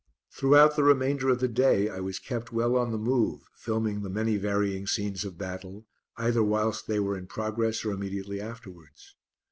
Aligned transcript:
Throughout 0.31 0.75
the 0.75 0.83
remainder 0.83 1.29
of 1.29 1.41
the 1.41 1.47
day 1.47 1.87
I 1.87 1.99
was 1.99 2.17
kept 2.17 2.51
well 2.51 2.75
on 2.75 2.89
the 2.91 2.97
move, 2.97 3.41
filming 3.53 4.01
the 4.01 4.09
many 4.09 4.35
varying 4.35 4.87
scenes 4.87 5.23
of 5.23 5.37
battle, 5.37 5.85
either 6.17 6.41
whilst 6.43 6.87
they 6.87 6.99
were 6.99 7.15
in 7.15 7.27
progress 7.27 7.85
or 7.85 7.91
immediately 7.91 8.41
afterwards. 8.41 9.15